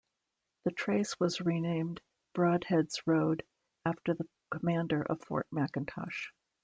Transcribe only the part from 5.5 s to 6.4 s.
McIntosh.